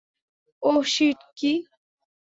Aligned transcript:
Oh 0.63 0.81
shit- 0.93 1.19
কি? 1.37 1.51